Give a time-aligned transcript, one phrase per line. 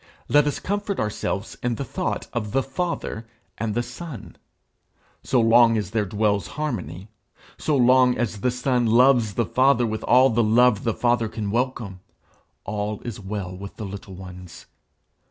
[0.27, 3.27] Let us comfort ourselves in the thought of the Father
[3.59, 4.35] and the Son.
[5.23, 7.09] So long as there dwells harmony,
[7.59, 11.51] so long as the Son loves the Father with all the love the Father can
[11.51, 11.99] welcome,
[12.63, 14.65] all is well with the little ones.